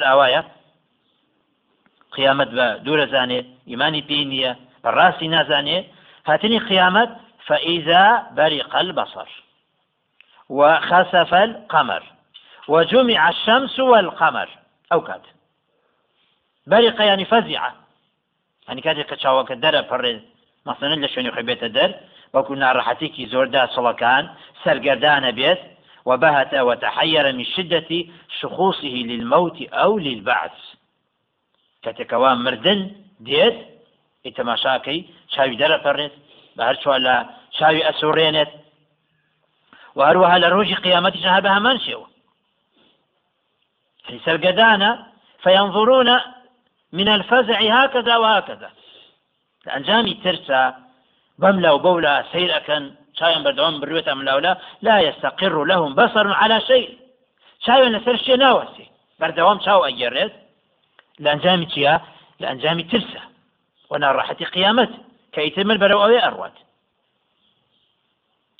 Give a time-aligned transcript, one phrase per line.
[0.00, 0.42] ئاوایە
[2.16, 4.52] قیامەت بە دوورە زانێ ئیمانی پێی نییە
[4.84, 5.78] بەڕاستی نازانێ
[7.46, 9.28] فإذا برق البصر
[10.48, 12.02] وخسف القمر
[12.68, 14.48] وجمع الشمس والقمر.
[14.92, 15.20] أو كاد.
[16.66, 17.72] برق يعني فزع
[18.68, 20.22] يعني كاد كتشاوك الدرة فرد
[20.66, 21.94] مثلا لشون يخبيت الدر.
[22.34, 24.30] وكنا راحتيكي زوردا صلكان
[24.64, 25.58] سرقردان بيت.
[26.04, 28.04] وبهت وتحير من شدة
[28.40, 30.58] شخوصه للموت أو للبعث.
[31.82, 33.72] كتكوان مردن ديت
[34.26, 35.00] ئیتەماشاکەی
[35.32, 36.14] چاوی دەرەپەڕێت
[36.56, 37.16] بە هەرچوە لە
[37.58, 38.50] چاوی ئەسوڕێنێت
[39.96, 42.06] و هەروەها لە ڕۆژی قیامەتی هە بە هەمان شێوە
[44.26, 44.90] سەرگەدانە
[45.42, 46.20] فينظرون
[46.92, 48.70] من الفزع هكذا وهكذا.
[49.66, 50.72] لأنجامي ترسى
[51.38, 56.98] بملا وبولا سير أكن شايم بردوان بروية ملاولا لا يستقر لهم بصر على شيء.
[57.66, 58.86] شايم لسر شيء ناوسي.
[59.20, 60.32] بردوام شاو أجرد
[61.18, 62.00] لأنجامي تيا
[62.40, 63.22] لأنجامي ترسى.
[63.92, 64.92] وناڕەحەتی قیامەت
[65.32, 66.56] کە ئیتمر بەرەو ئەوێ ئەڕوات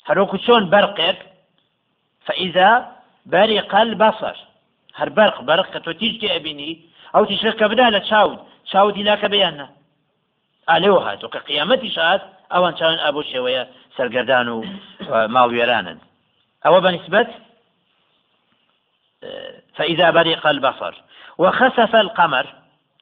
[0.07, 1.19] هەروکو چۆن بەرقێک
[2.25, 2.69] فإذا
[3.25, 4.37] برق البصر.
[4.99, 6.71] هەر بەرق بەرق کە تۆ تیشکی ئەبینی
[7.13, 8.39] ئەو تیشک کە بدا لە چاود
[8.71, 9.27] چاودی لاکە
[11.95, 12.21] شات
[12.53, 13.63] ئەوان چاوان ئابۆ شێوەیە
[13.95, 14.57] سەرگەردان و
[15.35, 15.99] ماڵوێرانن
[16.65, 17.29] ئەوە بەنسبەت
[19.77, 20.93] فإذا برق البصر
[21.37, 22.45] وخسف القمر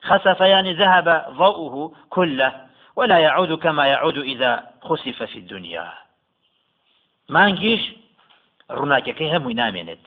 [0.02, 2.52] خسف يعني ذهب ضوءه كله
[2.96, 5.94] ولا يعود كما يعود إذا خسف في الدنيا.
[7.30, 7.84] مانگیش
[8.72, 10.06] ڕووناکەکەی هەمووی نامێنێت.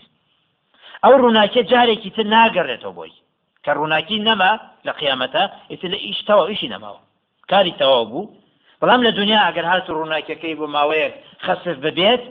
[1.04, 3.12] ئەو ڕووناکە جارێکی تر ناگەڕێتەوە بۆی.
[3.64, 4.52] کە ڕووناکی نەما
[4.86, 7.00] لە قیامەتە ئیتر لە ئیشتەوە ئیشی نەماوە.
[7.50, 8.32] کاری تەواو بوو
[8.84, 12.22] بەڵام لە دنیا ئەگەر هات ڕووناکەکەی بۆ ماوەیەک خەسف ببێت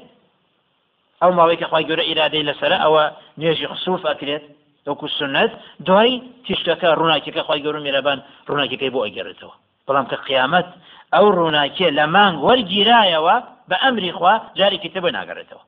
[1.22, 3.04] ئەو ماوەی کە خخوای گەورە ئیرادەی لەسرە ئەوە
[3.40, 4.44] نوێژی خسوف ئەکرێت
[4.88, 5.52] وەکو سنت
[5.88, 9.56] دوای تیشتەکە ڕووناکیەکە خی گەور میرەبان ڕووناکەکەی بۆ ئەگەڕێتەوە
[9.88, 10.68] بەڵام کە قیامەت
[11.14, 13.36] ئەو ڕووناکیە لە مانگ وەرگیرایەوە
[13.70, 15.64] بە ئەمری خوا جارێکی تە بە ناگەڕێتەوە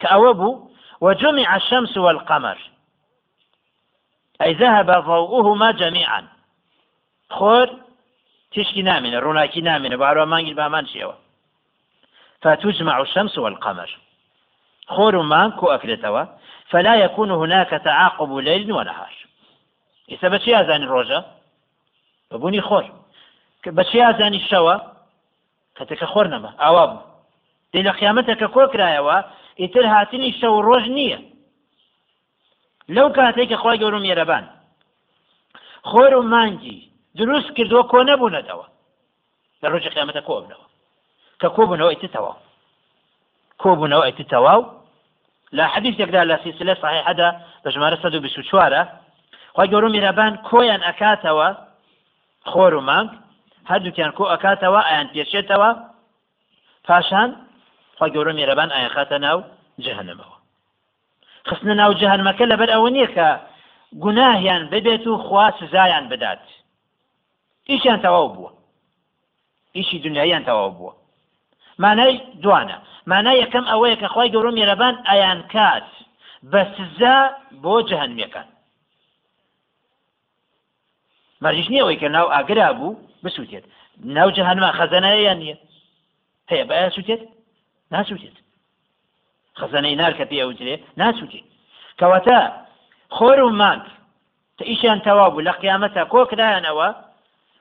[0.00, 0.60] کە ئەوە بوو
[1.04, 2.58] وجمع الشمس والقمر
[4.44, 6.20] أي ذهب ضوءهما جميعا.
[7.30, 7.68] خور
[8.54, 11.12] تشكي نامنة روناكي نامنة بارو مانجل بامان شيوا
[12.42, 13.98] فتجمع الشمس والقمر.
[14.86, 16.24] خور مان كو أكلتوا
[16.70, 19.14] فلا يكون هناك تعاقب ليل ونهار
[20.10, 21.20] ئێستا بەچی ئازانی ڕۆژە؟
[22.30, 22.84] بەبوونی خۆر.
[23.78, 24.76] بەچی ئازانی شەوە؟
[25.76, 26.50] کەتەکە خۆر نەما.
[26.62, 27.02] ئاوا بوو.
[27.72, 29.16] دێ لە قیامەتەکە کۆ کرایەوە
[29.60, 31.20] ئیتر هاتنی شەو ڕۆژ نییە.
[32.88, 34.44] لەو کاتێک کە خۆی گەورم میێرەبان
[35.90, 36.78] خۆر و مانگی
[37.18, 38.66] دروست کردووە کۆ نەبوونەتەوە.
[39.64, 40.66] لە ڕۆژی قیامەتە کۆبنەوە
[41.40, 42.36] کە کۆبوونەوە ئیتر تەواو
[43.62, 44.60] کۆبوونەوە ئیتر تەواو
[45.56, 47.28] لا حديثێکدا لە سلسلە صحیحەدا
[47.62, 48.88] بە ژمارە 124
[49.56, 51.48] خی گەورە میرەبان کۆیان ئەکاتەوە
[52.50, 53.10] خۆر و مانگ
[53.70, 55.70] هەردووکیان کۆ ئەکاتەوە ئایان پێشێتەوە
[56.86, 57.30] پاشان
[57.98, 59.38] خی گەورە میرەبان ئایا خاتە ناو
[59.84, 60.36] جەهنمەوە
[61.48, 63.28] خستنە ناو جەهنمەکە لەبەر ئەوە نییە کە
[64.02, 66.44] گوناهیان ببێت و خوا سزایان بدات.
[67.70, 68.50] ئیشیان تەواو بووە.
[69.76, 70.92] ئیشی دنیاییان تەواو بووە.
[71.82, 72.76] مانای دوانە.
[73.10, 75.88] مانای یەکەم ئەوەیە کە خی گەورە میێرەبان ئەیان کات.
[76.52, 77.16] بە سزا
[77.62, 78.48] بۆ جەهنمیەکان.
[81.42, 83.64] مەرجش نییە ئەوەی کە ناو ئاگرا بوو بسووتێت.
[84.16, 85.56] ناو جەهنما خەزەنایان نییە.
[86.50, 87.22] هەیە بە سووتێت؟
[87.92, 88.36] ناسووتێت.
[89.60, 91.46] خەزانەی نار کە پێوترێ ناسووتێت.
[91.98, 92.38] کەواتە
[93.16, 93.84] خۆر و مانک
[94.56, 95.46] تا ئیشیان تەوا بوو.
[95.48, 96.88] لە قیامەتە کۆکرایانەوە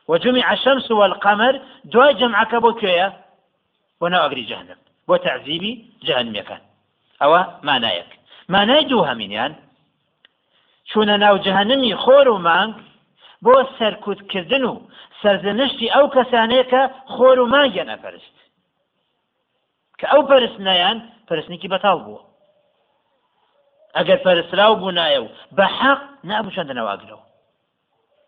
[0.08, 3.14] وجمع الشمس والقمر دو جمع كبو كيا
[4.02, 6.62] ونو أجري جهنم وتعذيبي جهنم يكان
[7.22, 8.20] أو ما نايك
[8.50, 9.56] ما نايدوها من يعني
[10.92, 12.74] چونە ناو جەهنمی خۆر و مانگ
[13.46, 14.74] بۆ سەرکوتکردن و
[15.22, 16.82] سەرزنشتی ئەو کەسانەیە کە
[17.14, 18.36] خۆر و مانگە نەپەرست.
[20.00, 20.98] کە ئەو پەرستنیان
[21.28, 22.22] پرستنیکی بەتاڵ بووە.
[23.98, 25.28] ئەگەر پەرستراو بوونایە و
[25.58, 27.24] بە حەق نابوشەندەنەواگرەوە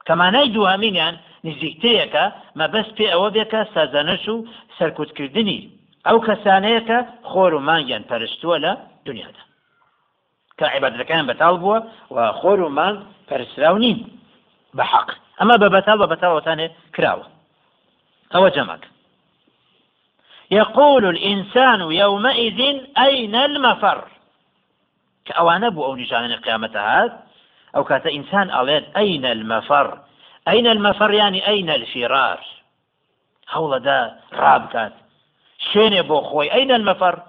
[0.08, 1.16] کەمانای دوهامینیان
[1.48, 2.26] نزیکتەیەکە
[2.60, 4.46] مەبەست پێ ئەوە بێکە سازانش و
[4.78, 5.60] سەرکوتکردنی
[6.08, 7.00] ئەو کەسانەیە کە
[7.30, 8.72] خۆر و مانگیان پەرستووە لە
[9.08, 9.44] دنیادا.
[10.58, 11.80] کە عیبادەکان بەتاڵ بووە
[12.16, 12.98] و خۆر و مانگ
[13.30, 14.00] پەرسراو نین
[14.78, 15.10] بە حەق.
[15.40, 17.26] ئەمە بە بەتاڵ بە بەتاوەتانێ کراوە.
[18.34, 18.84] ئەوە جەمەک
[20.52, 22.60] يقول الإنسان يومئذ
[22.98, 24.04] أين المفر
[25.26, 27.25] كأوانا بو أو نشان القيامة هذا
[27.76, 28.50] ئەو کات ئینسان
[28.98, 30.00] أين المفر؟
[30.48, 32.40] أين المفر يعني أين الفرار؟
[33.52, 34.94] هەوڵ ئەدا ڕابکات
[35.74, 37.20] شوێن بۆ خۆی أين المفر؟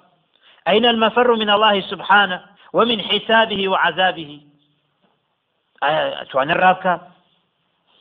[0.69, 4.40] أين المفر من الله سبحانه ومن حسابه وعذابه؟
[5.82, 6.94] ئایا ئەتوانێت ڕابکە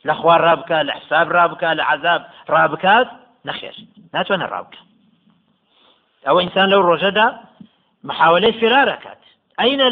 [0.08, 2.22] لە خوار ڕابکە لە حساب ڕابکە لە عذاب
[2.54, 3.08] ڕابکات
[3.48, 3.76] نەخێر
[4.14, 4.80] ناتوانە ڕابکە
[6.26, 7.26] ئەوە ئینسان لەو ڕۆژەدا
[8.08, 8.54] محاولەی
[9.60, 9.86] ئەینە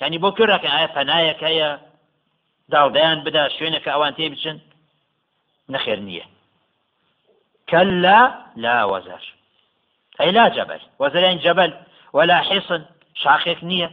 [0.00, 1.70] ینی بۆ کوێڕەکە ئایا پەنایەک هەیە
[2.72, 4.26] داڵدەیان بدا شوێنەکە ئەوان تێ
[5.72, 6.26] نەخێر نییە.
[7.70, 9.34] كلا لا وزر
[10.20, 11.74] أي لا جبل وزرين جبل
[12.12, 12.84] ولا حصن
[13.14, 13.90] شاخك نية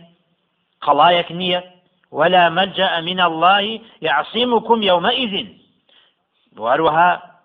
[0.81, 1.71] قلايك نية
[2.11, 5.47] ولا ملجأ من الله يعصمكم يومئذ
[6.57, 7.35] واروها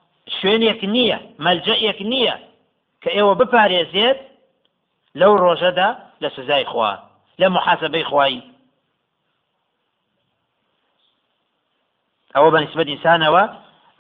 [0.41, 2.37] شوێنێک نییە مەلجەیەک نییە
[3.03, 4.19] کە ئێوە بپارێزێت
[5.21, 5.91] لەو ڕۆژەدا
[6.23, 6.93] لە سزای خوا
[7.41, 7.47] لە
[12.35, 13.45] ئەوە بەنسبەت ئینسانەوە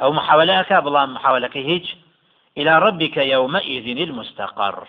[0.00, 1.86] ئەو محاولەکە بەڵام محاولەکەی هیچ
[2.58, 4.88] إلى ربك يومئذ المستقر.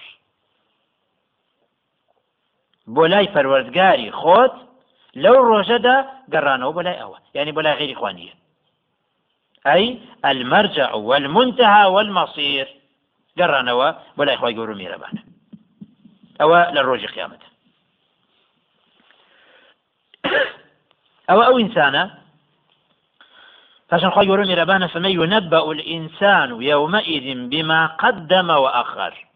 [2.95, 4.55] بۆ لای پەروەردگاری خۆت
[5.23, 5.97] لەو ڕۆژەدا
[6.33, 8.33] گەڕانەوە بەلای ئەوە یعنی بەلای غیری خوانیە.
[9.65, 12.67] ئەی المەرجع والمنتهى والمصير
[13.39, 15.21] گەڕانەوە بەلای خۆی گەور و میێرەبانە
[16.39, 17.41] ئەوە لە ڕۆژی قیامەت
[21.29, 21.43] ئەوە
[23.91, 29.27] فعشان خواهي يقولون ربانا فما ينبأ الإنسان يومئذ بما قدم وأخر.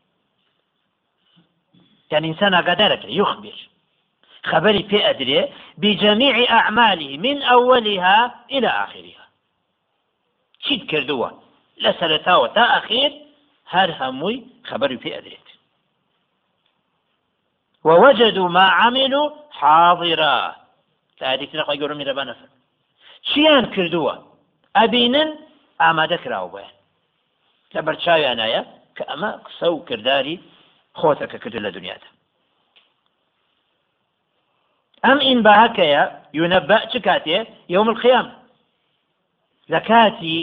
[2.11, 3.69] يعني إنسان قدرك يخبر.
[4.45, 9.27] خبري في أدري بجميع أعماله من أولها إلى آخرها.
[10.59, 11.41] شيد كردوة؟
[11.77, 13.21] لسلتا وتا أخير
[13.69, 15.39] هر هموي خبري في أدريت
[17.83, 20.55] ووجدوا ما عملوا حاضرا.
[21.19, 22.35] تاريخ نقول يقولون ربانا
[23.23, 24.34] شيان كردوة؟
[24.77, 25.29] ئەبینن
[25.81, 26.65] ئامادەکراوە بە
[27.73, 28.61] لە بەرچاویانایە
[28.95, 30.35] کە ئەمە قسە و کردداری
[30.99, 32.09] خۆتەکە کردو لە دنیادا.
[35.05, 36.03] ئەم ئین باهەکەیە
[36.39, 37.39] یونەبە چ کاتێ
[37.75, 38.27] یوم القیام
[39.73, 40.39] لە کاتی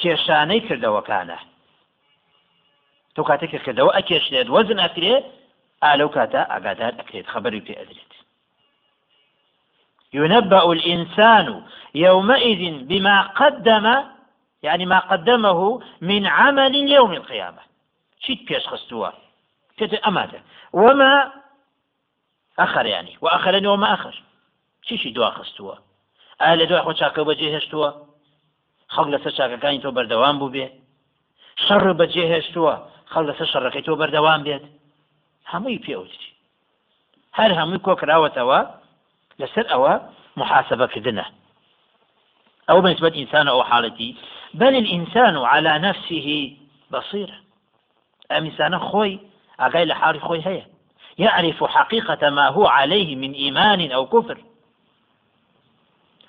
[0.00, 1.38] کێشانەی کردەوەکانە.
[3.14, 5.24] تۆ کاتێککە کردەوە ئەکێشێت وەزن ئەکرێت
[5.84, 8.07] ئالەو کاتە ئاگادار ئەکرێت خبری پێ ئەدرێت.
[10.12, 11.62] ينبأ الإنسان
[11.94, 14.04] يومئذ بما قدم
[14.62, 17.62] يعني ما قدمه من عمل يوم القيامة.
[18.20, 19.10] شيت بيش خستوا
[19.76, 21.32] كت أماده وما
[22.58, 24.22] أخر يعني؟ وأخرني وما أخر.
[24.82, 25.74] شي شي دوا خستوا
[26.40, 27.90] أهل دوا خو چاکە بەجێ هێشتووە
[28.94, 30.66] خەڵک لەسەر چاکەکانی تۆ بەردەوام بوو بێ
[31.64, 32.74] شەڕ بەجێ هێشتووە
[33.12, 34.64] خەڵ لەسەر شەڕەکەی تۆ بەردەوام بێت
[35.50, 36.28] هەمووی پێوتی
[37.38, 38.60] هەر هەمووی کۆکراوەتەوە
[39.40, 40.00] لەسەر ئەوە
[40.36, 41.24] محاسبەکردنە
[42.70, 44.16] أو بالنسبة إنسان أو حالتي.
[44.54, 46.56] بل الإنسان على نفسه
[46.90, 47.42] بصير.
[48.32, 49.20] أم إنسان خوي
[49.60, 50.66] أقايل حال خوي هي.
[51.18, 54.38] يعرف حقيقة ما هو عليه من إيمان أو كفر.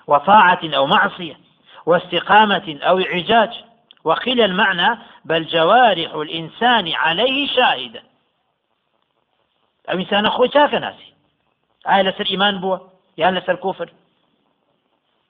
[0.06, 1.40] وطاعة أو معصية.
[1.86, 3.64] واستقامة أو إعجاج.
[4.04, 8.02] وقيل المعنى بل جوارح الإنسان عليه شاهدة.
[9.90, 11.14] أو إنسان خوي شاك ناسي.
[11.88, 12.90] آية لسر إيمان بوه؟
[13.20, 13.88] یان لەسەر کوفر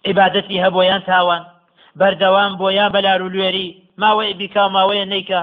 [0.09, 1.43] عیبادەتی هەبوو یان تاوان.
[2.01, 3.69] بەردەوام بۆ یان بەلار و لێری
[4.03, 5.43] ماوەی بیکا ماوەیە نیکە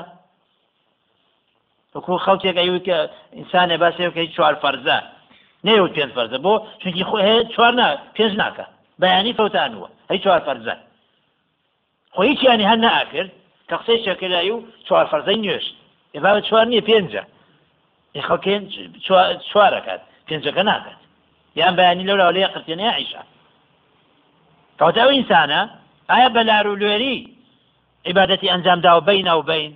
[1.94, 2.98] وەکو خەڵکێک ئەوی کە
[3.38, 4.98] ئینسانێ باسێکە هیچ چوار فەرزە.
[5.68, 6.38] نەیوت پێنج فەرزە.
[6.46, 8.66] بۆ چونکی خۆ هەیە چوار نا پێنج ناکە.
[9.02, 10.76] بەیانی فەوتانوە هەی چوار فەرزە.
[12.16, 13.32] خۆ هیچیانی هەر نەئاکرد
[13.70, 14.58] کە قسەی شەکەلایی و
[14.88, 15.66] چوار فەرزەی نوێش.
[16.16, 17.24] ئێبا چوار نییە پێنجە.
[18.28, 18.64] خەڵکێن
[19.50, 20.02] چوارەکات.
[20.28, 21.00] پێنجەکە ناکات.
[21.60, 23.24] یان بەیانی لەولا لێ قرتێنەیە عیشا
[24.80, 25.62] کەوتە ئەو ئینسانە
[26.12, 27.18] ئایا بە لار و لێری
[28.08, 29.72] عیبادەتی ئەنجامدا و بین و بین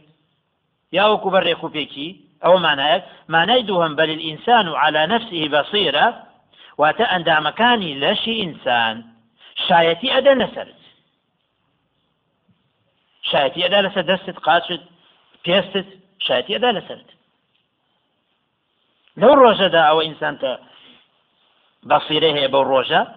[0.97, 2.09] یا وەکو بە ڕێکوپێکی
[2.43, 6.07] ئەوە مانایەت مانای دووهم بەل الإنسان على نفسه بصيرة.
[6.81, 8.95] واتە ئەندامەکانی لەشی ئینسان
[9.67, 10.81] شایەتی ئەدە لەسرت
[13.29, 14.83] شایەتی ئەدا لەسەر دەستت قاچت
[15.45, 15.87] پێستت
[16.25, 17.09] شایەتی ئەدا لەسرت
[19.21, 20.51] لەو ڕۆژەدا ئەوە ئینسان کە
[21.83, 23.07] بصيره هي بروجة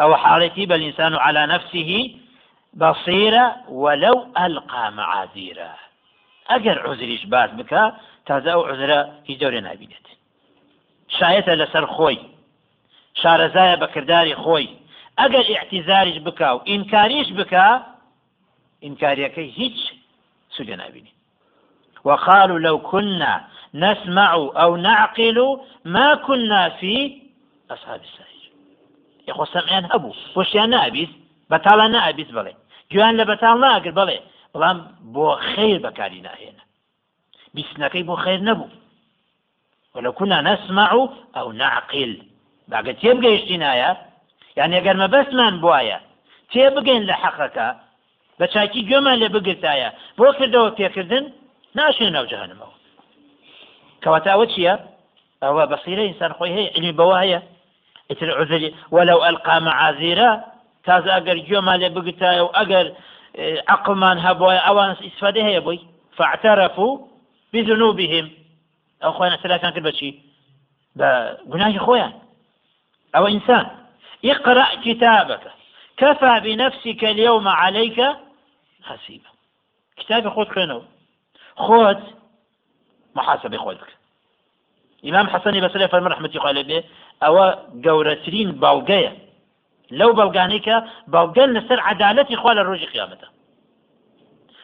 [0.00, 2.14] أو حالتي بل الإنسان على نفسه
[2.74, 5.88] بصيرة ولو ألقى معاذيره.
[6.50, 7.82] ئەگەر عزریش باز بکە
[8.28, 10.06] تازە ئەو عزرە هیچ دەورێ نبینێت
[11.16, 12.20] شایەتە لەسەر خۆی
[13.20, 14.68] شارەزایە بەکردداری خۆی
[15.20, 17.66] ئەگەر احتیزاریش بکە و ئینکاریش بکە
[18.84, 19.78] ئینکاریەکەی هیچ
[20.54, 20.76] سوودە
[22.08, 23.34] وقالوا لو كنا
[23.74, 27.22] نسمع أو نعقل ما كنا في
[27.70, 28.50] أصحاب السعير.
[29.28, 30.12] يخو سمعان هبو.
[30.36, 31.08] وشيان نابيس؟
[31.50, 32.52] بەتاڵە نائبیست بڵێ
[32.92, 34.18] گویان لە بەتاڵ ناگر بڵێ
[34.52, 34.78] بەڵام
[35.14, 36.64] بۆ خیر بەکاری ناهێنا
[37.54, 38.68] بیستنەکەی بۆ خیر نەبوو
[39.94, 40.90] ولو كنا نسمع
[41.38, 42.12] أو نعقل.
[42.70, 43.90] باگە تێبگەیشتی نایە
[44.58, 45.98] یان ئەگەر مەبەستمان بواە
[46.50, 47.68] تێ بگەین لە حەقەکە
[48.38, 51.24] بە چاکی گوێمان لێ بگرتایە بۆ کردەوە پێکردن
[51.78, 52.26] ناشێن ناو
[54.02, 54.74] جەهنمەوە کەواتاوە چییە
[55.42, 57.40] ئەوە بەسیرە ئینسان خۆی هەیە علمی بەوە هەیە
[58.10, 60.30] ئتر عزری وەلو ئەلقا معازیرە
[60.86, 62.86] تازە ئەگەر گوێمان لێ بگتایە و ئەگەر
[63.74, 65.80] عقلمان هەبواە ئەوان ئیسفادە هەیە بووی
[66.18, 66.98] فاعترفوا
[67.52, 68.26] بذنوبهم.
[69.02, 70.10] ئەو خۆیان ئەسلاکان کرد بەچی
[70.98, 71.08] بە
[71.50, 72.12] گوناهی خۆیان
[74.24, 75.44] اقرأ كتابك.
[75.96, 77.98] كفى بنفسك اليوم عليك
[78.88, 79.30] حسيبا.
[79.96, 80.84] كتابي خود خوێنەوە
[81.58, 82.02] خۆت
[83.18, 83.96] محاسبەی خۆت بکە
[85.06, 86.78] ئیمام حەسەنی بەسەر فەرمە رحمەتی خوا لێبێ
[87.24, 87.46] ئەوە
[87.84, 89.12] گەورەترین باوگەیە
[89.98, 90.76] لەو بەڵگانەی کە
[91.14, 93.28] باوگەن لەسەر عدالەتی خوا لە ڕۆژی قیامەتە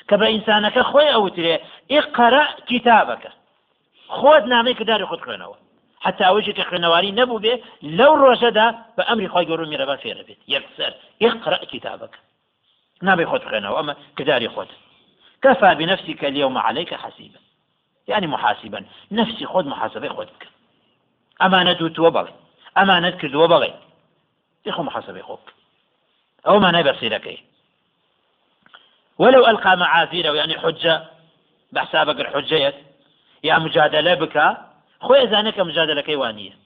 [0.09, 1.55] کە بە ئینسانەکە خۆی ئەوترێ
[1.95, 3.31] ئقرە کتابەکە
[4.19, 4.85] خۆت نامەی کە
[6.69, 7.55] خوێنەواری نەبوو بێ
[7.99, 10.93] لەو ڕۆژەدا بە ئەمری خۆی گەور میرەبا فێرە بێت یەکسەر
[11.25, 12.21] ئقرە کتابەکە
[13.07, 14.71] نابێ خۆت خوێنەوە ئەمە کردداری خۆت
[15.45, 17.44] كفى بنفسك اليوم عليك حسيبا.
[18.09, 18.85] يعني محاسبا.
[19.13, 20.49] نفسي خود محاسبة خودك
[21.43, 22.35] أمانة دوت وبغي
[22.79, 23.75] أمانة كرد وبغي
[24.67, 25.55] يخو محاسبة خودك
[26.47, 27.39] أو ما نبصي لك
[29.19, 31.15] ولو ألقى معاذيره يعني حجة.
[31.75, 32.75] بحسابك الحجية
[33.45, 34.57] يا مجادلة بك
[35.01, 36.59] خوي أزانك مجادلة كيوانية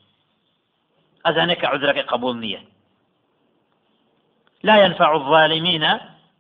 [1.26, 2.64] أزانك عذرك قبول نية
[4.62, 5.98] لا ينفع الظالمين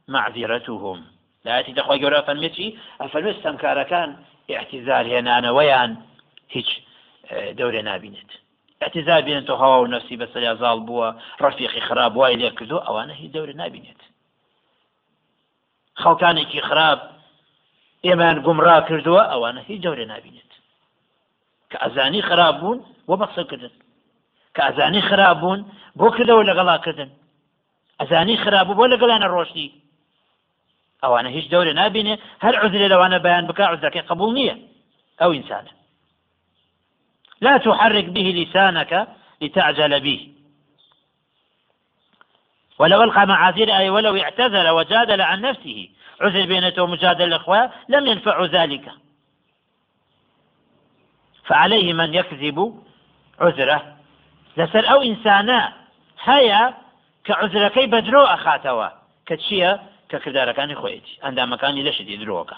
[0.08, 1.04] معذرتهم.
[1.48, 4.16] لا يأتي دخوة جورا فالمتي أفلمس كان
[4.50, 5.90] اعتزال هێنانەوەیان
[6.48, 6.68] هیچ
[7.58, 8.30] دەورە نبینێت
[8.82, 11.08] اعتزال بێن تۆ هەوا و نفسی بەسەریا زاڵ بووە
[11.42, 14.00] ڕفیقی خراپ وای لێ کردو ئەوانە هیچ دەورە نبینێت
[16.02, 17.00] خەڵکانێکی خراپ
[18.06, 20.52] ئێمان گومڕا کردووە ئەوانە هیچ جەورە نبینێت
[21.70, 22.78] کە ئەزانی خراپ بوون
[23.08, 23.74] وە بەخسەکردن
[24.54, 25.60] کە ئەزانی خراپ بوون
[25.98, 27.10] بۆ کردەوە لەگەڵاکردن
[28.00, 29.68] ئەزانی خراپ بوو بۆ لەگەڵانە ڕۆشتی
[31.02, 32.14] ئەوانە هیچ دەورە نبینێ
[32.44, 34.56] هەر عزرێ لەوانە بەیان بک عزەکەی قبول نییە
[35.20, 35.72] ئەو ئینسانە
[37.40, 39.08] لا تحرك به لسانك
[39.40, 40.28] لتعجل به.
[42.78, 45.88] ولو ألقى معاذير أي ولو اعتذر وجادل عن نفسه.
[46.20, 48.92] عذر بينته ومجادل الإخوة لم ينفع ذلك.
[51.44, 52.82] فعليه من يكذب
[53.40, 53.96] عذره.
[54.56, 55.72] لسر أو إنسانا
[56.24, 56.74] هيا
[57.24, 58.88] كعذركي بدرو أخاتوا
[59.26, 61.14] كتشيا ككردارەکانی خۆیەتی.
[61.24, 62.56] ئەندامەکانی لەشتی درۆکە.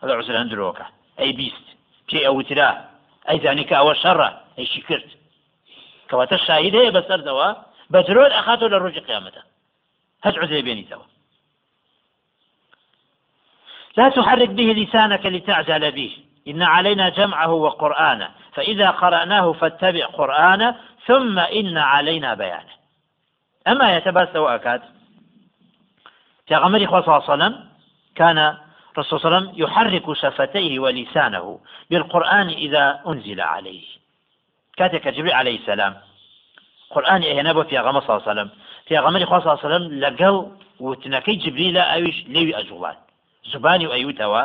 [0.00, 0.86] هەڵ عسران درۆکە.
[1.18, 1.66] ئەی بیست.
[2.08, 2.70] پێ ئەوترا.
[3.28, 5.08] ئەی زانی کە ئەوە شەڕە ئەیشی کرد؟
[6.08, 7.48] کەواتە شاهید هەیە بەسەردەوە.
[7.92, 9.42] بە درۆت ئەخاتەوە لە ڕۆژی قیامەتە.
[10.24, 11.06] هەج عزێ بێنیتەوە
[13.98, 16.12] لا تحرك به لسانك لتعجل به.
[16.48, 18.28] إن علينا جمعه وقرآنه.
[18.52, 20.76] فإذا قرأناه فاتبع قرآنه
[21.06, 22.74] ثم إن علينا بيانه.
[23.68, 24.82] أما يتباس وأكاد
[26.48, 27.68] في خوا صلى الله عليه وسلم
[28.14, 28.58] كان
[28.98, 33.84] رسول صلى الله عليه وسلم يحرك شفتيه ولسانه بالقرآن إذا أنزل عليه.
[34.76, 35.96] كاتك جبريل عليه السلام.
[36.90, 38.50] قرآن إهنابه في غمر صلى الله عليه وسلم.
[38.86, 42.96] في غمر خوا صلى الله عليه وسلم لقل وتنكي جبريل أويش ليوي أجولان
[43.52, 44.44] زباني وأيوتوا.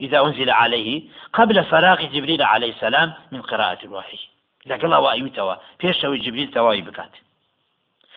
[0.00, 4.18] إذا أنزل عليه قبل فراغ جبريل عليه السلام من قراءة الوحي.
[4.66, 5.54] لقل وأيوتوا.
[5.80, 7.10] بيشتوي جبريل تواي بكات.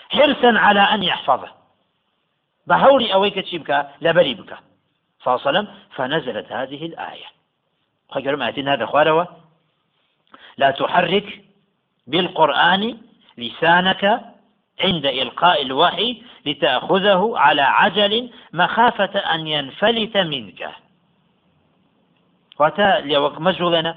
[0.10, 1.62] حرصا على أن يحفظه.
[2.67, 3.58] بە هەوری ئەوەی کە چی
[5.24, 7.29] فاصلم فنزلت هذه الآية.
[8.10, 9.25] خجر ما أتينا خواروا
[10.58, 11.43] لا تحرك
[12.08, 12.98] بالقرآن
[13.38, 14.22] لسانك
[14.79, 20.70] عند إلقاء الوحي لتأخذه على عجل مخافة أن ينفلت منك.
[22.60, 23.96] واتا لوك مجهولنا.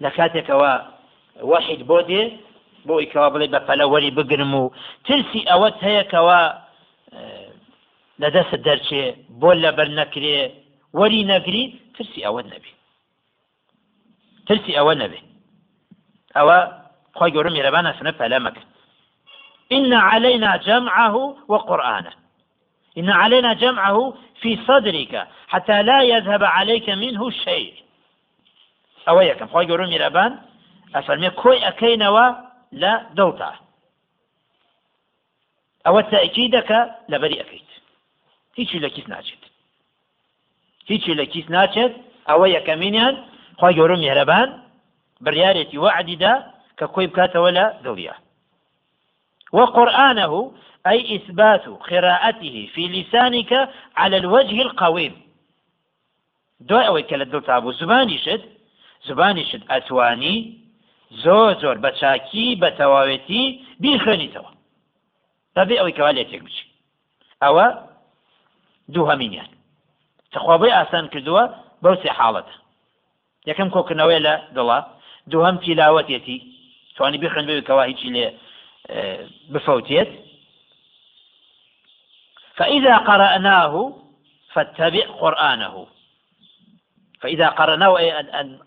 [0.00, 0.50] لكاتك
[1.42, 2.36] وحيد بودي
[2.86, 4.70] بۆ ئیکەوا بڵێ بە پەلەوەری بگرم و
[8.20, 9.04] لە دەست دەرچێ
[9.40, 10.38] بۆ لە بەر نەکرێ
[10.98, 11.64] وەری نەگری
[11.94, 12.72] ترسی ئەوە نەبێ.
[14.46, 15.20] ترسی ئەوە نەبێ.
[16.36, 16.58] ئەوە
[17.18, 18.62] خۆی گەورم میێرەبانە سنە پەلەمەکە
[19.76, 22.12] إن علينا جمعه وقرآنه
[22.98, 27.74] إن علينا جمعه في صدرك حتى لا يذهب عليك منه شيء.
[29.08, 30.38] أو يكم خوي يقولون ميرابان
[30.94, 32.32] أفرمي كوي أكينوا
[32.72, 33.54] لا دوتا
[35.86, 37.70] أو تأكيدك لبري أكيد
[38.58, 39.42] هیچی لە کیس ناچێت
[40.90, 41.92] هیچی لە کیس ناچێت
[42.28, 43.14] ئەوە یەکەمینیان
[43.60, 44.48] خی گەورە میهرەبان
[45.24, 46.34] بڕیارێتی وعدیدا
[46.78, 47.08] کە کۆی
[47.56, 48.14] لە
[49.52, 50.52] وقرآنه
[50.86, 55.14] أي إثبات قراءته في لسانك على الوجه القويم.
[56.60, 58.42] دو أوي كلا دل تابو زباني شد
[59.04, 60.60] زباني شد أتواني.
[61.24, 63.44] زۆر زۆر بە چاکی بە تەواوێتی
[65.56, 66.64] بەبێ ئەوەی کەوا لێ تێک بچی
[67.42, 67.66] ئەوە
[68.94, 69.50] دوو هەمینیان
[70.32, 71.44] تەخوابی ئاسان کردووە
[71.82, 72.54] بەو سێ حاڵەتە
[73.50, 74.78] یەکەم کۆکردنەوەی لە دڵە
[75.30, 76.38] دووهەم تیلاوەتێتی
[76.96, 78.26] توانی بخێن بێکەوە هیچی لێ
[79.52, 80.10] بفوتێت
[82.60, 83.92] فإذا قرأناه
[84.52, 85.86] فاتبع قرآنه.
[87.20, 88.58] فإذا قرأناه أي أن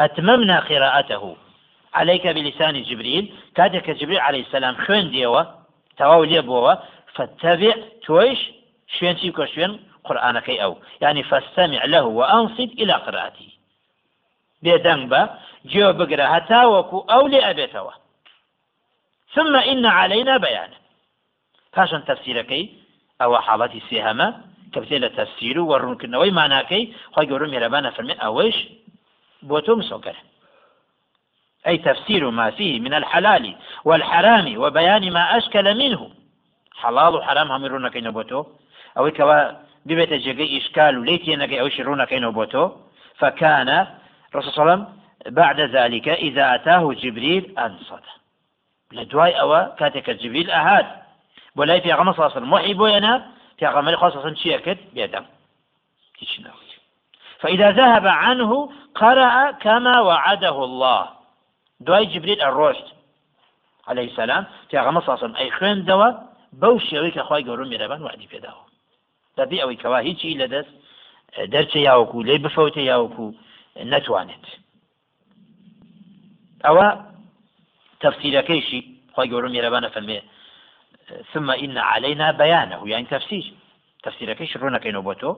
[0.00, 1.36] أتممنا قراءته.
[1.94, 3.34] عليك بلسان جبريل.
[3.56, 5.63] كاتك جبريل عليه السلام خوين ديوة
[5.98, 6.82] تواو ليبوة
[7.14, 7.74] فاتبع
[8.06, 8.40] تويش
[8.98, 10.76] شوين تيكو شوين قرآنك أو.
[11.00, 13.48] يعني فاستمع له وأنصت إلى قراءته.
[14.64, 15.22] بە
[15.72, 17.94] جێ بگرە هەتا وەکو ئەو لێ ئەبێتەوە
[19.34, 20.78] ثم إن علينا بيانه
[21.74, 22.64] پاشان تەفسیرەکەی
[23.20, 24.28] ئەوە حاڵەتی سێهەمە
[24.72, 26.84] کە بتێ لە تەفسیر و وەڕوونکردنەوەی ماناکەی
[27.14, 28.56] خۆی گەورە میێرەبانە فەرمێ ئەوەش
[29.48, 30.16] بۆ تۆ مسۆکەر
[31.66, 36.10] أي تفسير ما فيه من الحلال والحرام وبيان ما أشكل منه.
[36.76, 38.44] حلال وحرام هم يرونكين بوتو
[38.98, 39.50] أو كوا
[39.86, 42.70] ببيت جيجي إشكال وليتي نكي أو شرونكين بوتو
[43.18, 43.86] فكان
[44.34, 48.04] رسول صلى الله عليه وسلم بعد ذلك إذا أتاه جبريل أنصت.
[48.92, 50.86] لدواي أو كاتك جبريل أهاد.
[51.56, 53.26] ولا في غمص وسلم وحي بوينا
[53.58, 55.24] في غمر خاصة شيكت بيدم.
[57.40, 61.23] فإذا ذهب عنه قرأ كما وعده الله.
[61.86, 62.88] دواي جبريل الرشد
[63.88, 64.44] عليه السلام
[65.14, 66.10] الله عليه وسلم أي خوين دوا
[66.52, 68.58] بوشي أويك أخوي قولون ميربان وعدي في داو
[69.38, 70.66] دبي أوي كوا هيجي لدس
[71.38, 73.32] درس ياوكو لي بفوت ياوكو
[73.76, 74.46] نتوانێت
[76.64, 76.86] ئەوە
[78.02, 78.80] تەفسیرەکەیشی
[79.14, 80.20] خۆی گەورم میێرەبانە فەرمێ
[81.32, 83.44] ثم إن علينا بيانه يعني تفسير
[84.02, 85.32] تفسيرك شرونك إنه بوتو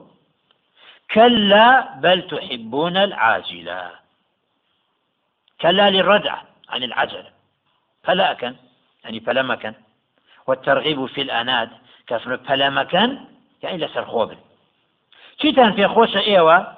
[1.13, 1.67] كلا
[2.03, 3.81] بل تحبون العاجلة
[5.61, 7.31] كلا للردعة عن العجلة
[8.03, 8.55] فلا أكن
[9.03, 9.73] يعني فلا مكن
[10.47, 11.69] والترغيب في الأناد
[12.07, 13.17] كفر فلا مكن
[13.63, 14.37] يعني لسر خوب
[15.41, 16.77] شيتان في خوش إيوة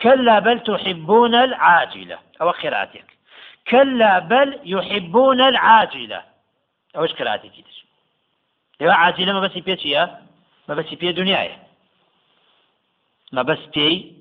[0.00, 2.18] كلا بل تحبون العاجلة.
[2.40, 3.04] أو قراءتك.
[3.68, 6.24] كلا بل يحبون العاجلة.
[6.96, 7.52] أو إيش قراءتك
[8.80, 10.22] يا عاجلة ما بس يا.
[10.68, 11.58] ما بس بيه دنيايا
[13.32, 14.12] ما بس بيه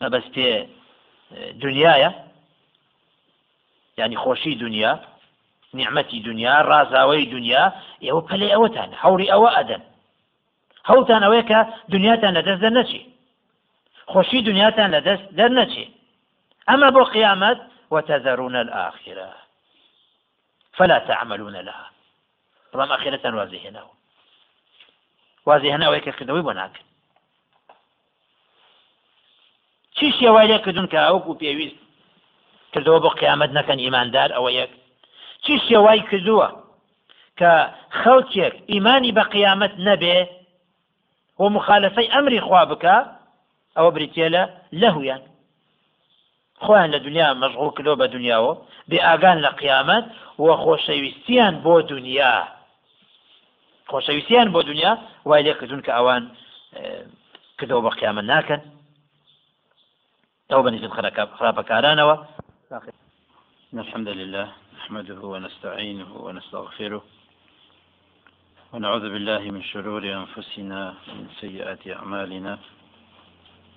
[0.00, 0.68] ما بس بيه
[1.52, 2.23] دنيايا
[3.98, 5.00] يعني خوشي دنيا
[5.74, 9.82] نعمتي دنيا رازاوي دنيا ئێوە پەلێ ئەوەتان هەوری ئەوە ئەدەن
[10.90, 11.60] هەوتان ئەوەیە
[11.94, 13.02] دنیاتان لەدەست دەنەچی
[14.12, 15.86] خۆشی دنیاتان لە دەست دەرنەچێ
[16.68, 17.02] ئەمە بۆ
[17.90, 19.32] وتذرون الآخرة.
[20.72, 21.86] فلا تعملون لها.
[22.74, 23.94] بەڵام ئاخرەتان وازی هێناوە
[25.46, 26.86] وازی هێناوەی کەکردەوەی بۆ ناکەن
[29.96, 31.32] چی شێوای لێ کردون کە ئەوکو
[32.74, 34.70] کردەوە بۆ قیامەت نەکەن ئیماندار ئەوە یەک.
[35.44, 36.48] چی شێوای کردووە؟
[37.38, 37.52] کە
[38.00, 40.18] خەڵکێک ئیمانی بە قیامەت نەبێ
[41.40, 42.96] و مخالفەی ئەمری خوا بکە
[43.76, 44.42] ئەوە بریتە لە
[44.80, 45.22] لەهویان.
[46.64, 48.52] خۆیان لە دنیا مەشغول کردەوە بە دنیاوە
[48.90, 50.04] بێ ئاگان لە قیامەت
[50.44, 52.34] وە خۆشەویستیان بۆ دنیا.
[53.90, 54.92] خۆشەویستیان بۆ دنیا
[55.28, 56.22] وای لێ کردون کە ئەوان
[57.58, 58.60] کردەوە بە قیامەت ناکەن.
[60.50, 60.92] ئەو بەنیزم
[61.38, 62.16] خراپەکارانەوە
[63.74, 67.02] الحمد لله نحمده ونستعينه ونستغفره
[68.72, 72.58] ونعوذ بالله من شرور أنفسنا ومن سيئات أعمالنا.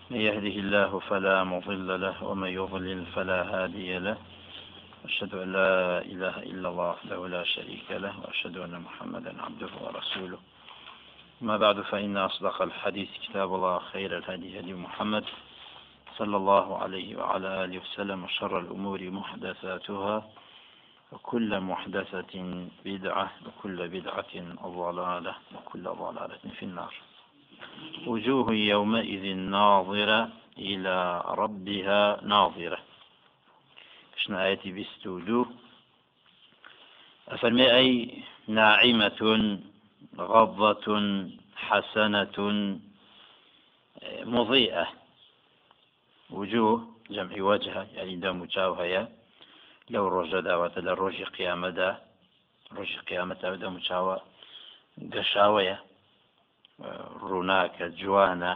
[0.09, 4.17] من يهده الله فلا مضل له ومن يضلل فلا هادي له.
[5.05, 10.39] أشهد أن لا إله إلا الله وحده لا شريك له وأشهد أن محمدا عبده ورسوله.
[11.41, 15.25] ما بعد فإن أصدق الحديث كتاب الله خير الهدي هدي محمد.
[16.17, 20.29] صلى الله عليه وعلى آله وسلم وشر الأمور محدثاتها
[21.11, 22.33] وكل محدثة
[22.85, 24.33] بدعة وكل بدعة
[24.65, 26.93] ضلالة وكل ضلالة في النار.
[28.07, 32.79] وجوه يومئذ ناظرة إلى ربها ناظرة.
[34.17, 35.45] شنا آياتي بستودو
[37.27, 39.21] أفرمي أي ناعمة
[40.17, 40.87] غضة
[41.55, 42.37] حسنة
[44.25, 44.87] مضيئة
[46.29, 49.07] وجوه جمع وجهة يعني دم جاوهيا
[49.89, 52.01] لو رجدا وتلا رجي قيامدا
[52.77, 54.21] رجي قيامتا دم جاوة
[55.13, 55.83] قشاوية
[57.29, 58.53] ڕووناکە جوانە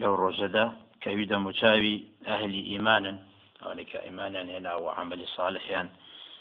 [0.00, 0.66] لەو ڕۆژەدا
[1.02, 1.96] کەوی دەموچاوی
[2.28, 3.16] ئەهلی ئیمانن
[3.62, 5.88] ئەوەی کە ئیمانیان هێناوە عملی صالحیان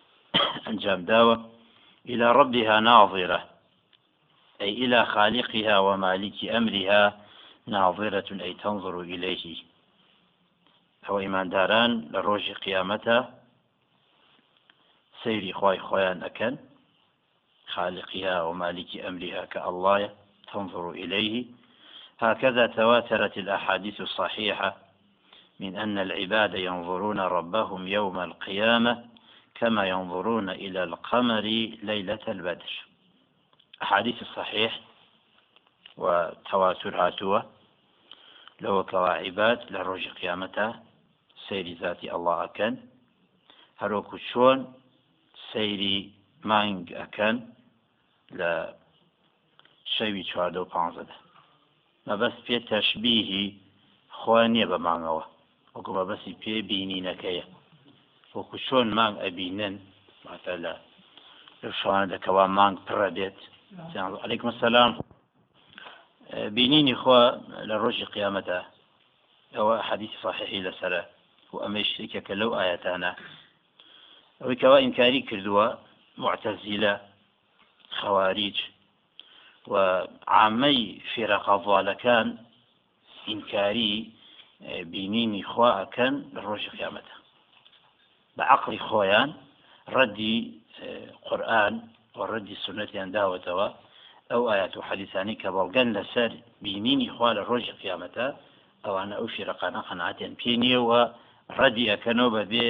[0.66, 1.36] ئەنجام داوە
[2.06, 3.50] إلى ربها ناظرة.
[4.62, 7.23] أي إلى خالقها ومالك أمرها.
[7.68, 9.56] ناظرة أي تنظر إليه.
[11.06, 13.18] ئەوە ئیمانداران لە ڕۆژی قیامەتە
[15.22, 16.56] سەیری خی خۆیان ئەەکەن
[17.74, 20.02] خالقها ومالك أمرها كالله
[20.52, 21.46] تنظر إليه.
[22.20, 24.70] هكذا تواترت الأحاديث الصحيحة
[25.60, 28.94] من أن العباد ينظرون ربهم يوم القيامة
[29.60, 31.46] كما ينظرون إلى القمر
[31.90, 32.74] ليلة البدر.
[33.84, 34.80] أحاديث الصحيح
[35.98, 37.53] وتواتر هاتوه
[38.62, 40.74] لو كواعبات لروج قيامته
[41.48, 42.78] سير ذات الله أكن
[43.80, 44.74] هروكو شون
[45.52, 46.12] سيري
[46.52, 47.36] مانگ ئەکەن
[48.40, 48.52] لە
[49.96, 51.18] شەوی چواردە و پانزەدا
[52.08, 53.46] مەبەست پێ تەشببیهی
[54.18, 55.26] خوا نییە بە مانگەوە.
[55.76, 57.46] وەکو مەبەستی پێ بینینەکەیە.
[58.36, 59.76] وەکو چۆن مانگ ئەبینن
[60.26, 60.74] ماتە لە
[61.80, 63.38] شوانە دەکەوا مانگ پڕە بێت
[64.26, 64.92] علیکم سلام
[66.56, 67.22] بینینی خوا
[67.70, 68.60] لە ڕۆژی قیامەتە
[69.56, 71.02] ئەوە حەدیث صحیحی لەسرە
[71.54, 73.12] و ئەمە شتێکەکە لەو ئاەتانە
[74.42, 75.68] ئەوەی کەوا ئینکاری کردووە
[76.24, 76.94] معتەزیلە
[77.98, 78.58] خەواریج
[79.72, 79.76] و
[80.36, 82.28] عامەی فێرەقاڵەکان
[83.30, 83.96] ئینکاری
[84.92, 87.16] بینینی خوا ئەکەن لە ڕۆژی قیامەتە
[88.38, 89.30] بە عقلی خۆیان
[89.96, 90.38] ڕەدی
[91.28, 91.74] قورآن
[92.18, 93.68] و ڕەدی سنەتیان داوەتەوە
[94.34, 96.32] ئەو ئايات و حەدیسانی کە بەڵگەن لەسەر
[96.64, 98.28] بینینی خوا لە ڕۆژی قیامەتە
[98.86, 101.02] ئەوانە ئەو شیرەقانە قەنعاتیان پێ نییەوە
[101.58, 102.70] ڕەدی ئەەکەنەوە بەبێ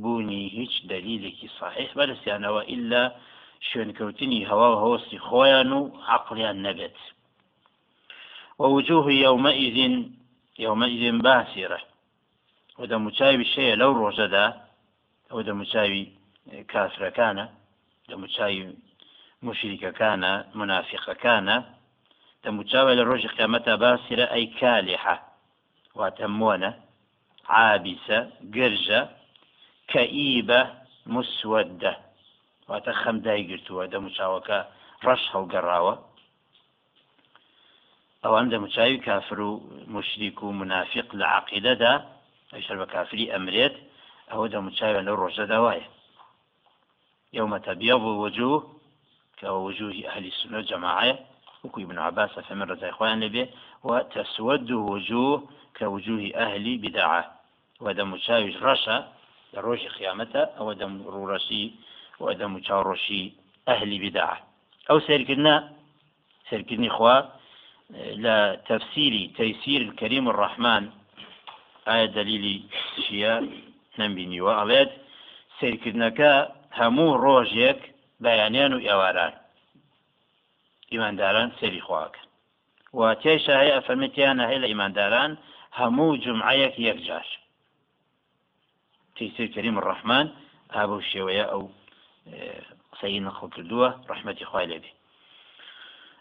[0.00, 3.04] بوونی هیچ دلیلێکی صحیح بەرسیانەوە ئللا
[3.68, 5.80] شوێنکەوتنی هەوا و هەوەستی خۆیان و
[6.14, 6.98] عقلیان نەبێت
[8.60, 9.78] ووجوه يومئذ
[10.58, 11.80] يومئذ باسرة.
[12.78, 14.46] وده مچاوی شەیە لەو ڕۆژەدا
[15.30, 16.04] ئەو دە مچاوی
[16.72, 17.46] کافرەکانە
[18.08, 18.62] دە مچاوی
[19.46, 21.56] مشریکەکانە منافقەکانە
[22.44, 25.16] دەموچاوە لە ڕۆژی قیامەتە باسرە ئەی کالحە
[25.98, 26.70] واتە مۆنە
[27.54, 28.18] عابسە
[28.56, 29.00] گرژە
[29.92, 30.60] کەئیبە
[31.14, 31.94] مسودە
[32.70, 34.58] واتە خەم دایگرتووە دەموچاوەکە
[35.06, 35.94] ڕەش هەڵگەڕاوە
[38.24, 39.50] ئەوان دەموچاوی کافر و
[39.94, 41.94] مشریک و منافق لە عقیدەدا
[42.54, 43.74] ئەشەر بە کافری ئەمرێت
[44.30, 45.86] ئەوە دەموچاوە لەو ڕۆژەدا وایە
[47.38, 48.58] يوم تبيض وجوه
[49.42, 51.18] كوجوه أهل السنة جماعة
[51.64, 53.46] وكو ابن عباس فمن رضي إخوان لبه
[53.84, 57.22] وتسود وجوه كوجوه أهل بدعة.
[57.80, 58.96] وده مشاوش رشا
[59.54, 61.64] لە ڕۆژی خیامەتە ئەوە دەم ڕوڕەشی
[62.22, 63.24] و دەم و چاوڕۆشی
[63.68, 64.32] ئەهلی بداع
[64.88, 65.56] ئەو سێرکردە
[66.48, 67.16] سێرکردنی خوا
[68.24, 68.36] لە
[68.68, 70.84] تەفسیری تەیسیر کەریم الرحمن
[71.88, 72.56] ئایا دلیلی
[73.04, 73.34] چیە
[74.00, 74.90] نمبینیوە ئەڵێت
[75.58, 76.32] سیرکردنەکە
[76.78, 77.80] هەموو ڕۆژێک
[78.24, 79.34] بەیانیان و ئێواران.
[80.92, 82.22] ئیمانداران سەری خواکە
[82.98, 85.32] و تێشە هەیە ئەفەرمەتیانە هەیە لە ئیمانداران
[85.78, 87.28] هەموو جمعەیەک یەکجار
[89.16, 90.26] تيسير كريم الرحمن
[90.70, 91.70] أبو الشوية أو
[93.00, 94.92] سيدنا خلق الدوة رحمة إخوائي لبي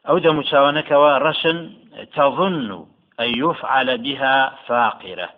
[0.10, 1.58] أو دا مشاونك ورشن
[2.16, 2.88] تظن
[3.20, 4.36] أن يفعل بها
[4.68, 5.30] فاقرة.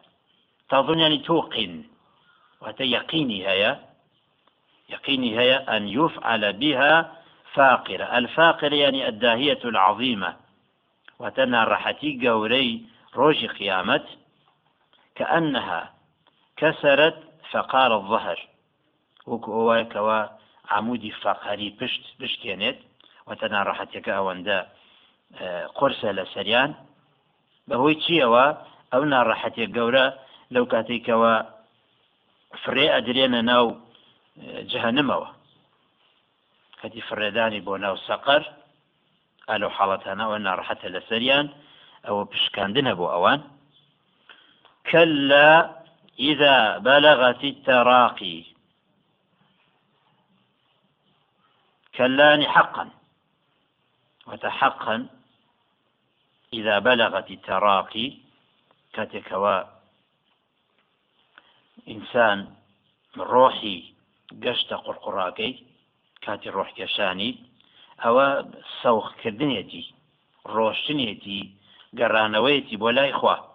[0.70, 1.84] تظن يعني توقن
[2.62, 3.93] وهذا يقيني هيا
[4.90, 7.14] يقيني هيا أن يفعل بها
[7.54, 10.36] فاقرة الفاقرة يعني الداهية العظيمة.
[11.20, 14.06] وتنا رحتي قوري روج قيامت
[15.16, 15.94] كأنها
[16.58, 17.18] كسرت
[17.52, 18.54] فقار الظهر.
[19.30, 20.20] وەکو ئەوەیەکەوە
[20.76, 22.80] عمودی فقەری پشت بشتێنێت
[23.28, 24.60] وەتەنا ڕەحەتەکە ئەوەندە
[25.78, 26.72] قرسە لە سەریان
[27.68, 28.46] بەهۆی چیەوە
[28.92, 30.06] ئەو ناڕەحەتێک گەورە
[30.54, 31.34] لەو کاتێکەوە
[32.62, 33.66] فرێ ئەدرێنە ناو
[34.72, 35.30] جەهنمەوە
[36.80, 38.44] کەتی فرێدانی بۆ ناو سەقەر
[39.48, 41.48] ئالو حاڵەتانەوە ناڕەحەتە لە سەریان
[42.06, 43.40] ئەوە پشکاندنە بۆ ئەوان
[44.92, 45.84] كلا
[46.20, 48.46] إذا بلغت التراقي.
[51.96, 52.90] كلان حقا.
[54.28, 55.08] وتحقا
[56.54, 58.18] إذا بلغت التراقي.
[58.94, 59.64] كتكوا
[61.88, 62.56] إنسان
[63.18, 63.93] روحي
[64.86, 65.64] قرقراكي
[66.22, 67.36] كاتي روح كشاني
[68.06, 68.46] أو
[68.82, 69.94] سوخ كردنيتي
[70.46, 71.52] روشتنيتي
[71.98, 73.54] قرانويتي بولاي خواه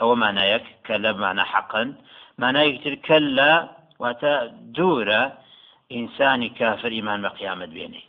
[0.00, 1.88] ئەوە مانایەک کە لە مانە حەقن
[2.42, 3.52] مانایەکتر کە لە
[4.02, 4.32] واتە
[4.76, 5.22] دوورە
[5.94, 8.02] ئینسانی کافر ئیمان بە قیامەت بێنێ.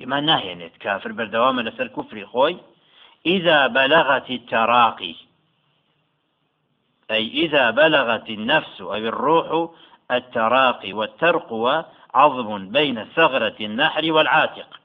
[0.00, 2.56] ئیمان ناهێنێت کافر بەردەوامە لەسەر کوفری خۆی.
[3.34, 5.14] إذا بلغت التراقي
[7.10, 9.48] أي إذا بلغت النفس أو الروح
[10.10, 14.80] التراقي والترقوة عظم بين ثغرة النحر والعاتق.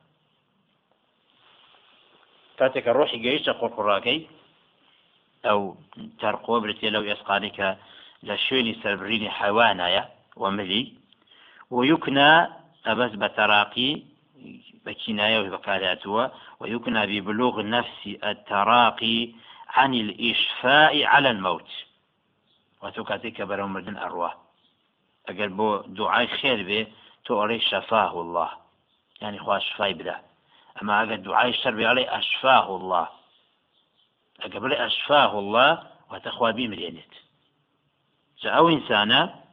[2.58, 4.28] كاتك الروح جيش قرقراكي
[5.46, 5.76] أو
[6.20, 7.78] ترقوة برتي لو يسقانك
[8.24, 10.94] لشوني سربريني حيوانايا وملي.
[11.72, 12.48] ويكنى
[12.86, 14.02] أبس بتراقي
[14.86, 19.30] بكناية وبكاراتها ويكنى ببلوغ النفس التراقي
[19.70, 21.70] عن الإشفاء على الموت.
[22.82, 23.98] وتكاتك برو مردن
[25.30, 26.88] أقل بو دعاء خير به
[27.26, 28.50] تؤري شفاه الله
[29.22, 30.22] يعني خوا شفاي بدا
[30.82, 33.08] أما أقل دعاء الشر به علي أشفاه الله
[34.42, 37.14] أقل أشفاه الله وتخوى بمرينت
[38.42, 39.48] جاء إنسانا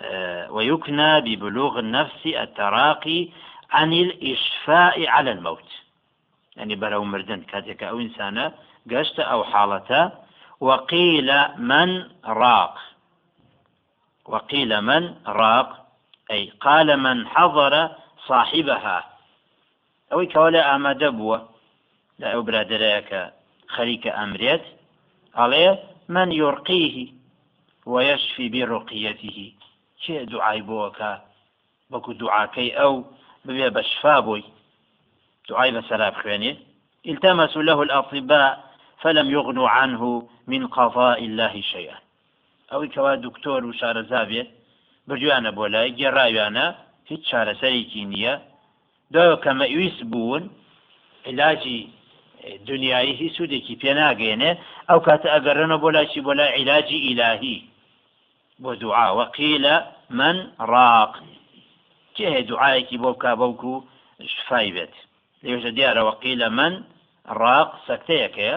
[0.00, 3.28] آه، ويكنى ببلوغ النفس التراقي
[3.70, 5.68] عن الإشفاء على الموت.
[6.56, 8.54] يعني برو مردن كاتك أو إنسانا
[8.90, 10.10] قشت أو حالته
[10.60, 12.78] وقيل من راق.
[14.24, 15.86] وقيل من؟ راق.
[16.30, 17.90] أي قال من حضر
[18.26, 19.04] صاحبها.
[20.12, 21.48] أو كولا أما دبوة
[22.18, 23.32] لا أبرادريك
[23.68, 24.62] خليك أمريت.
[25.34, 27.12] عليه من يرقيه
[27.86, 29.52] ويشفي برقيته.
[30.00, 31.22] شيء دعاي بوكا
[31.90, 33.04] بكو دعاكي أو
[33.44, 34.44] ببيع بشفابوي
[35.48, 36.58] دعاي بسلاب خواني
[37.06, 41.98] التمسوا له الأطباء فلم يغنوا عنه من قضاء الله شيئا.
[42.72, 44.42] ئەوەی کەوا دکتۆر و شارەزاابێ
[45.08, 46.66] بردویانە بۆ لای گێڕاویانە
[47.10, 48.34] هیچ چارەسەرێکی نییە.
[49.14, 50.44] داوە کە مەویست بوون
[51.28, 51.80] علاجی
[52.68, 54.50] دنیایی هیچ سوودێکی پێ ناگەێنێ
[54.88, 57.58] ئەو کاتە ئەگەڕنە بۆ لاشی بۆ لای عیلاجی ئیلاهی.
[58.62, 59.76] بۆ دوعا وەقیلە
[60.18, 60.36] من
[60.72, 61.12] ڕاق.
[62.16, 63.74] کێ دوعاەکی بۆ کا بەوکو
[64.34, 64.94] شفای بێت.
[65.44, 66.72] لێژە دیارە وەقیلە من
[67.40, 68.56] ڕاق سەکتەیەکەیە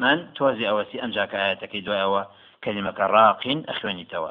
[0.00, 2.22] من تۆزی ئەوەسی ئەمجاکە ئاەتەکەی دوایەوە
[2.64, 4.30] كلمة راق أخواني توا.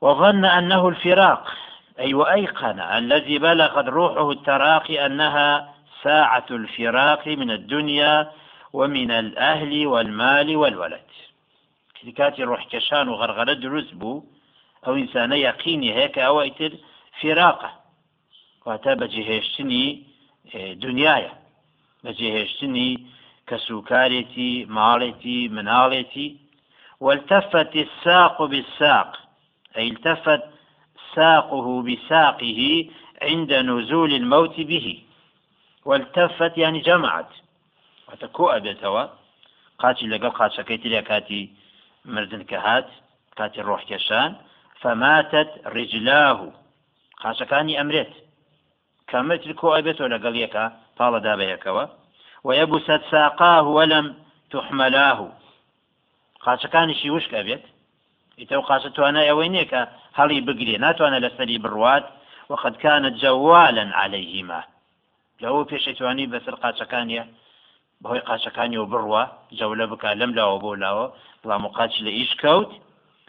[0.00, 1.52] وظن أنه الفراق
[1.98, 8.32] أي وأيقن الذي بلغت روحه التراقي أنها ساعة الفراق من الدنيا
[8.72, 11.10] ومن الأهل والمال والولد.
[12.16, 14.24] كاتي روح كشان وغرغرة دروس بو
[14.86, 16.72] أو إنسان يقيني هيك أو يتر
[17.20, 17.70] فراقة.
[18.66, 20.06] واتا بجهشتني
[20.54, 21.32] دنيايا.
[22.04, 23.06] بجهشتني
[23.46, 26.39] كسوكارتي مالتي منالتي
[27.00, 29.16] والتفت الساق بالساق
[29.76, 30.42] أي التفت
[31.14, 32.90] ساقه بساقه
[33.22, 35.02] عند نزول الموت به.
[35.84, 37.28] والتفت يعني جمعت.
[38.08, 39.06] وتكو أبيتوا
[39.78, 41.50] قاتي لقل قاتشكيت لي كاتي
[42.04, 42.88] مردن كهات
[43.36, 44.36] كاتي الروح كشان
[44.80, 46.52] فماتت رجلاه.
[47.20, 48.12] قاتشكاني أمرت
[49.06, 51.86] كمت الكو أبيتوا لقل يكا؟ طال دابيكوا
[52.44, 54.14] ويبست ساقاه ولم
[54.50, 55.39] تحملاه.
[56.44, 57.64] قاچەکانیشی وشکە بێت.
[58.40, 59.80] ئیتە قاسە توانە ئەوەی نییە کە
[60.18, 62.04] هەڵی بگرێ ناتوانە لەسەری بڕوات
[62.50, 64.60] وقد كانت جوالا عليهما
[65.42, 67.24] لەوە پێشەتوانی بەسەر قاچەکانیە
[68.02, 69.22] بەهۆی قاچەکانی و بڕوە
[69.58, 71.06] جەولە بک لەم لاوە بۆ لاوە
[71.42, 72.70] بڵام قاچ لە ئیش کەوت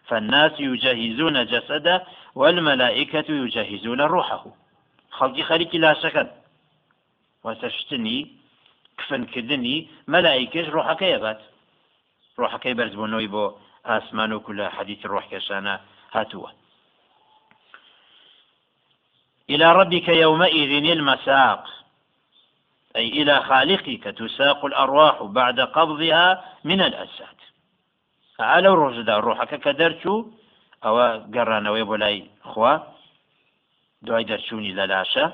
[0.08, 1.95] فالناس يجهزون جسده
[2.39, 4.41] والملائكة يجهزون روحه
[5.17, 6.30] خەڵکی خەریکی لاشەکەن.
[7.45, 8.19] وەسەشتنی
[9.00, 9.78] کفنکردنی
[10.13, 11.41] مەلایکش ڕۆحەکەی بات.
[12.41, 13.45] ڕۆحەکەی بەرزبوونەوەی بۆ
[13.89, 15.75] ئاسمان وکو لە حەدیث ڕۆحکەشانە
[16.15, 16.49] هاتووە.
[19.51, 21.63] إلى ربك يومئذ المساق.
[22.95, 27.38] أي إلى خالقك تساق الأرواح بعد قبضها من الأجساد
[28.39, 30.25] على روجدا روحك كدرتو
[30.86, 30.97] أو
[31.36, 32.77] قرانا ويبولاي خوا
[34.01, 35.34] دعي درشوني للاشة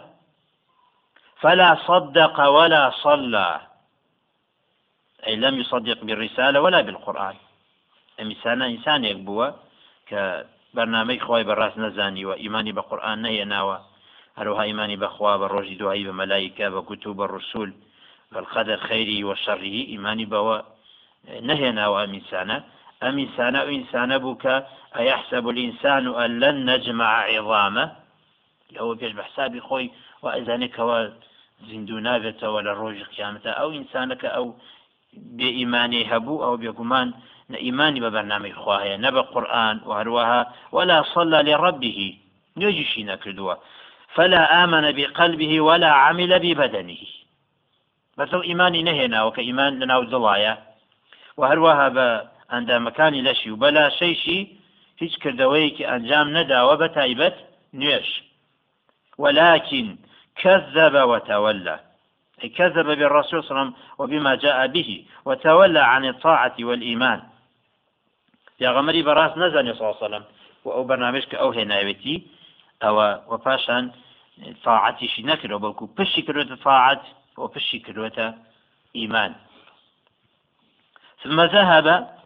[1.39, 3.66] فلا صدق ولا صلى.
[5.27, 7.35] أي لم يصدق بالرسالة ولا بالقرآن.
[8.19, 9.49] إنسان إنسان يقبوا
[10.07, 13.81] كبرنامج خواي براس نزاني وإيماني بقرآن نهي ناوى
[14.37, 17.73] هروها إيماني بخوا بالروج دوائي بملائكة بكتب الرسول
[18.31, 20.59] بالقدر خيره وشره إيماني بوا
[21.41, 22.63] نهي ناوى إنسانا
[23.03, 24.65] أم إنسان أو إنسان بك
[24.97, 27.95] أيحسب الإنسان أن لن نجمع عظامه؟
[28.71, 31.11] لو بيش بحسابي خوي وإذانك هو
[31.69, 33.49] زندو نابته ولا روج قيامته.
[33.49, 34.55] أو إنسانك أو
[35.37, 37.13] بإيماني هبو أو بيقمان
[37.53, 42.17] إيماني ببرنامج خواهي نبى قرآن وهروها ولا صلى لربه
[42.57, 43.53] نجشي نكردوا
[44.13, 47.03] فلا آمن بقلبه ولا عمل ببدنه.
[48.17, 50.53] بەتڵ ئیمانی نەهێناوە کە ئیمان لەناو دڵایە
[51.39, 52.07] و هەروەها بە
[52.51, 54.39] ئەندامەکانی لەشی و بەلا شەیشی
[55.01, 57.35] هیچ کردەوەیەکی ئەنجام نەداوە بە تایبەت
[57.79, 58.09] نوێش
[59.23, 59.87] ولكن
[60.41, 61.77] كذب وتولى
[62.37, 67.21] كذب بالرسول صلى الله عليه وسلم وبما جاء به وتولى عن الطاعة والإيمان.
[68.59, 70.23] يا غمري براس نزل صلى الله عليه وسلم
[70.65, 72.27] وأو برنامجك أو هناوتي
[72.83, 73.91] أو وفاشان
[74.63, 75.57] طاعتي شي نكر
[75.97, 77.01] بشي كروت طاعت
[77.37, 78.33] وبشي كروت
[78.95, 79.35] إيمان
[81.23, 82.16] ثم ذهب